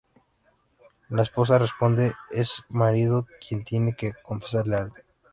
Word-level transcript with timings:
La 1.09 1.21
esposa 1.21 1.59
responde, 1.59 2.15
es 2.31 2.47
su 2.47 2.63
marido 2.69 3.27
quien 3.47 3.63
tiene 3.63 3.93
que 3.95 4.13
confesarle 4.23 4.75
algo. 4.77 4.95